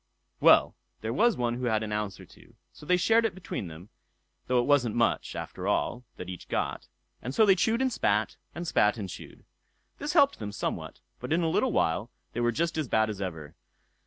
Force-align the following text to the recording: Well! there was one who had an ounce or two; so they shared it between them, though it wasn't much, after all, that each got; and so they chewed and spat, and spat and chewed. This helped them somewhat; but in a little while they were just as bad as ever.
Well! 0.39 0.75
there 1.01 1.13
was 1.13 1.37
one 1.37 1.53
who 1.53 1.65
had 1.65 1.83
an 1.83 1.91
ounce 1.91 2.19
or 2.19 2.25
two; 2.25 2.55
so 2.73 2.87
they 2.87 2.97
shared 2.97 3.23
it 3.23 3.35
between 3.35 3.67
them, 3.67 3.89
though 4.47 4.59
it 4.59 4.65
wasn't 4.65 4.95
much, 4.95 5.35
after 5.35 5.67
all, 5.67 6.03
that 6.17 6.27
each 6.27 6.49
got; 6.49 6.87
and 7.21 7.35
so 7.35 7.45
they 7.45 7.53
chewed 7.53 7.83
and 7.83 7.93
spat, 7.93 8.35
and 8.55 8.65
spat 8.65 8.97
and 8.97 9.07
chewed. 9.09 9.45
This 9.99 10.13
helped 10.13 10.39
them 10.39 10.51
somewhat; 10.51 11.01
but 11.19 11.31
in 11.31 11.43
a 11.43 11.49
little 11.49 11.71
while 11.71 12.09
they 12.33 12.39
were 12.39 12.51
just 12.51 12.79
as 12.79 12.87
bad 12.87 13.11
as 13.11 13.21
ever. 13.21 13.53